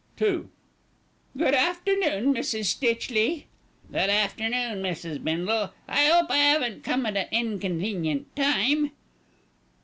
II 0.19 0.45
"Good 1.37 1.53
afternoon, 1.53 2.33
Mrs. 2.33 2.65
Stitchley." 2.65 3.45
"Good 3.91 4.09
afternoon, 4.09 4.81
Mrs. 4.81 5.23
Bindle. 5.23 5.73
I 5.87 6.09
'ope 6.09 6.31
I 6.31 6.39
'aven't 6.39 6.83
come 6.83 7.05
at 7.05 7.15
a 7.15 7.31
inconvenient 7.31 8.35
time." 8.35 8.93